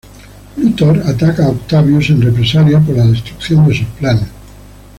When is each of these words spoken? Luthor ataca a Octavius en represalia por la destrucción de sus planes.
Luthor 0.57 0.97
ataca 1.07 1.45
a 1.45 1.49
Octavius 1.49 2.09
en 2.09 2.23
represalia 2.23 2.79
por 2.79 2.97
la 2.97 3.05
destrucción 3.05 3.67
de 3.67 3.75
sus 3.75 3.87
planes. 3.99 4.29